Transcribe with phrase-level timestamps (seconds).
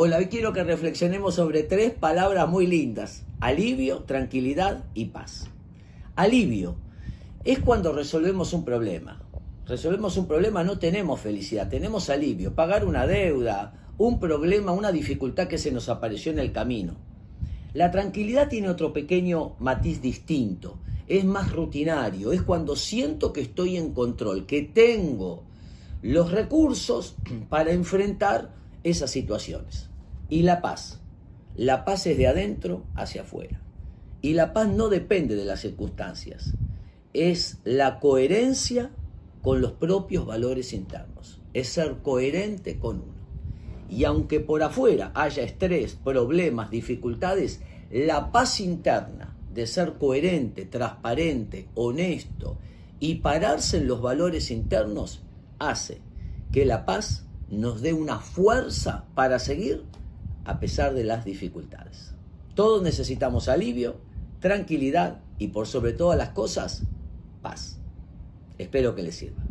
[0.00, 3.24] Hoy quiero que reflexionemos sobre tres palabras muy lindas.
[3.40, 5.48] Alivio, tranquilidad y paz.
[6.14, 6.76] Alivio
[7.42, 9.20] es cuando resolvemos un problema.
[9.66, 12.54] Resolvemos un problema, no tenemos felicidad, tenemos alivio.
[12.54, 16.94] Pagar una deuda, un problema, una dificultad que se nos apareció en el camino.
[17.74, 20.78] La tranquilidad tiene otro pequeño matiz distinto.
[21.08, 25.42] Es más rutinario, es cuando siento que estoy en control, que tengo
[26.02, 27.16] los recursos
[27.48, 28.54] para enfrentar
[28.84, 29.87] esas situaciones.
[30.28, 31.00] Y la paz.
[31.56, 33.60] La paz es de adentro hacia afuera.
[34.20, 36.54] Y la paz no depende de las circunstancias.
[37.14, 38.90] Es la coherencia
[39.42, 41.40] con los propios valores internos.
[41.54, 43.18] Es ser coherente con uno.
[43.88, 51.68] Y aunque por afuera haya estrés, problemas, dificultades, la paz interna de ser coherente, transparente,
[51.74, 52.58] honesto
[53.00, 55.22] y pararse en los valores internos
[55.58, 56.00] hace
[56.52, 59.84] que la paz nos dé una fuerza para seguir
[60.48, 62.14] a pesar de las dificultades.
[62.54, 64.00] Todos necesitamos alivio,
[64.40, 66.84] tranquilidad y por sobre todas las cosas,
[67.42, 67.78] paz.
[68.56, 69.47] Espero que les sirva.